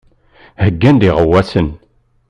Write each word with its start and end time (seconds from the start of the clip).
Heyyan-d 0.61 1.01
iɣawasen. 1.09 1.67